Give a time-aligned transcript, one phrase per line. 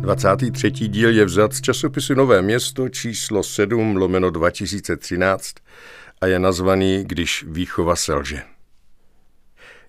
[0.00, 0.70] 23.
[0.70, 5.54] díl je vzat z časopisu Nové město číslo 7 lomeno 2013
[6.20, 8.42] a je nazvaný Když výchova selže.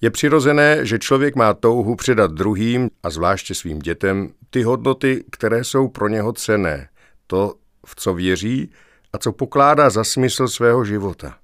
[0.01, 5.63] Je přirozené, že člověk má touhu předat druhým a zvláště svým dětem ty hodnoty, které
[5.63, 6.89] jsou pro něho cené,
[7.27, 7.55] to,
[7.85, 8.71] v co věří
[9.13, 11.37] a co pokládá za smysl svého života.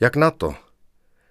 [0.00, 0.54] Jak na to?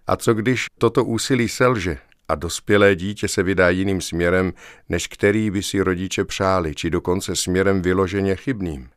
[0.08, 1.98] A co když toto úsilí selže
[2.30, 4.54] a dospělé dítě se vydá jiným směrem,
[4.90, 8.90] než který by si rodiče přáli, či dokonce směrem vyloženě chybným.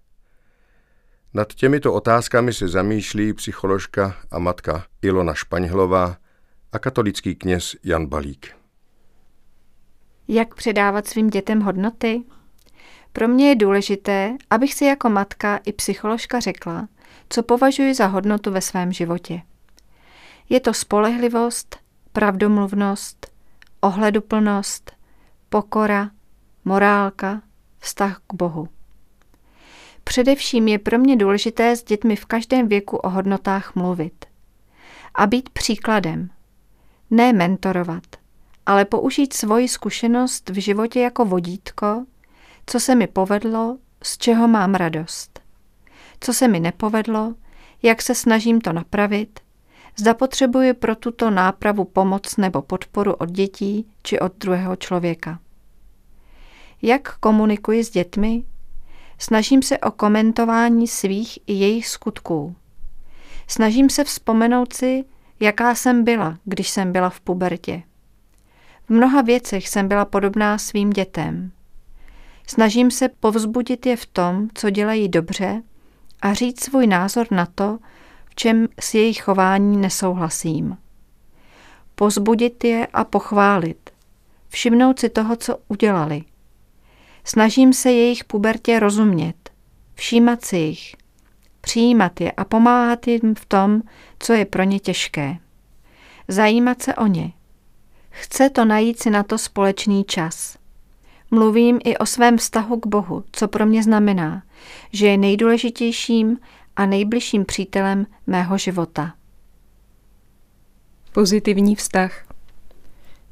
[1.34, 6.16] Nad těmito otázkami se zamýšlí psycholožka a matka Ilona Špaňhlová
[6.72, 8.56] a katolický kněz Jan Balík.
[10.28, 12.22] Jak předávat svým dětem hodnoty?
[13.12, 16.88] Pro mě je důležité, abych si jako matka i psycholožka řekla,
[17.28, 19.42] co považuji za hodnotu ve svém životě.
[20.48, 21.81] Je to spolehlivost,
[22.12, 23.32] pravdomluvnost,
[23.80, 24.92] ohleduplnost,
[25.48, 26.10] pokora,
[26.64, 27.42] morálka,
[27.78, 28.68] vztah k Bohu.
[30.04, 34.24] Především je pro mě důležité s dětmi v každém věku o hodnotách mluvit.
[35.14, 36.30] A být příkladem.
[37.10, 38.04] Ne mentorovat,
[38.66, 42.04] ale použít svoji zkušenost v životě jako vodítko,
[42.66, 45.40] co se mi povedlo, z čeho mám radost.
[46.20, 47.34] Co se mi nepovedlo,
[47.82, 49.40] jak se snažím to napravit
[49.96, 55.38] Zda potřebuje pro tuto nápravu pomoc nebo podporu od dětí či od druhého člověka.
[56.82, 58.44] Jak komunikuji s dětmi?
[59.18, 62.54] Snažím se o komentování svých i jejich skutků.
[63.48, 65.04] Snažím se vzpomenout si,
[65.40, 67.82] jaká jsem byla, když jsem byla v pubertě.
[68.86, 71.52] V mnoha věcech jsem byla podobná svým dětem.
[72.46, 75.62] Snažím se povzbudit je v tom, co dělají dobře
[76.22, 77.78] a říct svůj názor na to,
[78.32, 80.76] v čem s jejich chování nesouhlasím.
[81.94, 83.90] Pozbudit je a pochválit.
[84.48, 86.24] Všimnout si toho, co udělali.
[87.24, 89.50] Snažím se jejich pubertě rozumět,
[89.94, 90.96] všímat si jich,
[91.60, 93.82] přijímat je a pomáhat jim v tom,
[94.18, 95.36] co je pro ně těžké.
[96.28, 97.32] Zajímat se o ně.
[98.10, 100.58] Chce to najít si na to společný čas.
[101.30, 104.42] Mluvím i o svém vztahu k Bohu, co pro mě znamená,
[104.92, 106.38] že je nejdůležitějším
[106.76, 109.14] a nejbližším přítelem mého života.
[111.12, 112.24] Pozitivní vztah.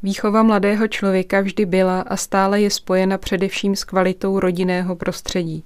[0.02, 5.64] Výchova mladého člověka vždy byla a stále je spojena především s kvalitou rodinného prostředí.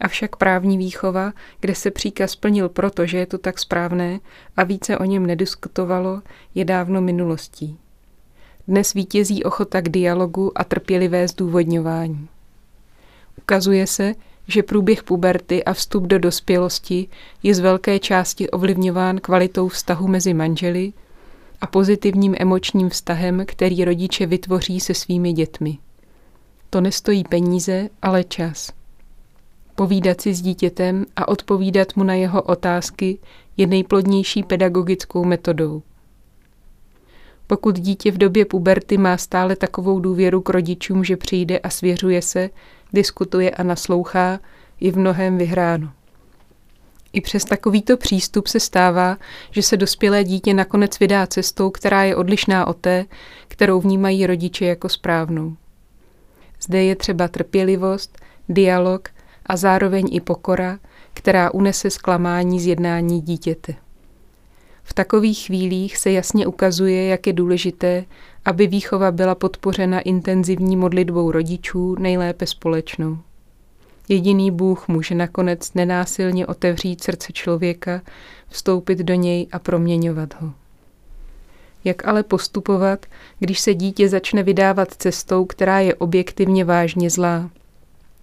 [0.00, 4.20] Avšak právní výchova, kde se příkaz plnil proto, že je to tak správné
[4.56, 6.22] a více o něm nediskutovalo,
[6.54, 7.78] je dávno minulostí.
[8.68, 12.28] Dnes vítězí ochota k dialogu a trpělivé zdůvodňování.
[13.38, 14.14] Ukazuje se,
[14.48, 17.08] že průběh puberty a vstup do dospělosti
[17.42, 20.92] je z velké části ovlivňován kvalitou vztahu mezi manželi
[21.60, 25.78] a pozitivním emočním vztahem, který rodiče vytvoří se svými dětmi.
[26.70, 28.72] To nestojí peníze, ale čas.
[29.74, 33.18] Povídat si s dítětem a odpovídat mu na jeho otázky
[33.56, 35.82] je nejplodnější pedagogickou metodou.
[37.46, 42.22] Pokud dítě v době puberty má stále takovou důvěru k rodičům, že přijde a svěřuje
[42.22, 42.50] se,
[42.96, 44.40] diskutuje a naslouchá,
[44.80, 45.92] je v mnohem vyhráno.
[47.12, 49.16] I přes takovýto přístup se stává,
[49.50, 53.04] že se dospělé dítě nakonec vydá cestou, která je odlišná od té,
[53.48, 55.56] kterou vnímají rodiče jako správnou.
[56.62, 58.18] Zde je třeba trpělivost,
[58.48, 59.08] dialog
[59.46, 60.78] a zároveň i pokora,
[61.14, 63.85] která unese zklamání z jednání dítěte.
[64.88, 68.04] V takových chvílích se jasně ukazuje, jak je důležité,
[68.44, 73.18] aby výchova byla podpořena intenzivní modlitbou rodičů, nejlépe společnou.
[74.08, 78.02] Jediný Bůh může nakonec nenásilně otevřít srdce člověka,
[78.48, 80.52] vstoupit do něj a proměňovat ho.
[81.84, 83.06] Jak ale postupovat,
[83.38, 87.50] když se dítě začne vydávat cestou, která je objektivně vážně zlá?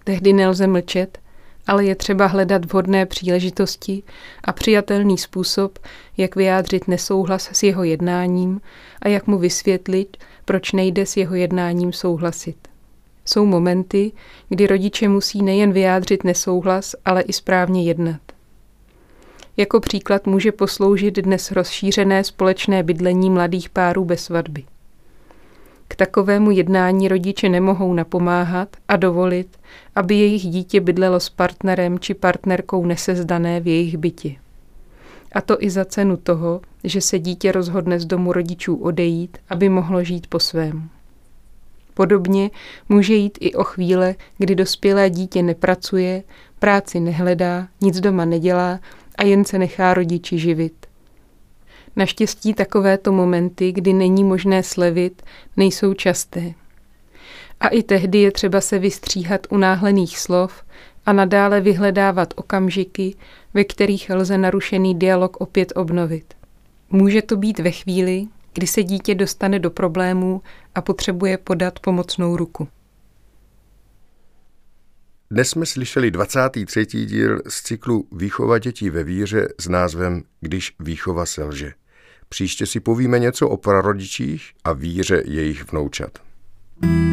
[0.04, 1.20] Tehdy nelze mlčet,
[1.68, 4.04] ale je třeba hledat vhodné příležitosti
[4.44, 5.80] a přijatelný způsob,
[6.18, 8.62] jak vyjádřit nesouhlas s jeho jednáním
[9.02, 12.58] a jak mu vysvětlit, proč nejde s jeho jednáním souhlasit.
[13.26, 14.12] Jsou momenty,
[14.50, 18.22] kdy rodiče musí nejen vyjádřit nesouhlas, ale i správně jednat.
[19.58, 24.64] Jako příklad může posloužit dnes rozšířené společné bydlení mladých párů bez svatby.
[25.94, 29.58] K takovému jednání rodiče nemohou napomáhat a dovolit,
[29.96, 34.36] aby jejich dítě bydlelo s partnerem či partnerkou nesezdané v jejich bytě.
[35.32, 39.70] A to i za cenu toho, že se dítě rozhodne z domu rodičů odejít, aby
[39.70, 40.90] mohlo žít po svém.
[41.94, 42.50] Podobně
[42.90, 46.24] může jít i o chvíle, kdy dospělé dítě nepracuje,
[46.60, 48.80] práci nehledá, nic doma nedělá
[49.16, 50.83] a jen se nechá rodiči živit.
[51.96, 55.22] Naštěstí takovéto momenty, kdy není možné slevit,
[55.58, 56.54] nejsou časté.
[57.60, 60.64] A i tehdy je třeba se vystříhat unáhlených slov
[61.06, 63.16] a nadále vyhledávat okamžiky,
[63.54, 66.34] ve kterých lze narušený dialog opět obnovit.
[66.90, 70.42] Může to být ve chvíli, kdy se dítě dostane do problémů
[70.76, 72.68] a potřebuje podat pomocnou ruku.
[75.32, 76.86] Dnes jsme slyšeli 23.
[76.86, 81.74] díl z cyklu Výchova dětí ve víře s názvem Když výchova selže.
[82.34, 86.20] Příště si povíme něco o prarodičích a víře jejich vnoučat.
[86.84, 87.13] you